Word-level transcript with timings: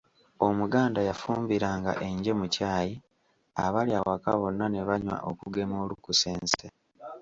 Omuganda 0.47 0.99
yafumbiranga 1.09 1.91
enje 2.07 2.31
mu 2.39 2.47
Chai 2.55 2.91
abali 3.63 3.91
awaka 3.99 4.31
bonna 4.39 4.65
ne 4.69 4.81
banywa 4.87 5.17
okugema 5.29 5.75
olukusense. 5.83 6.65